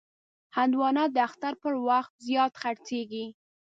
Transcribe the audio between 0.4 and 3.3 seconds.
هندوانه د اختر پر وخت زیات خرڅېږي.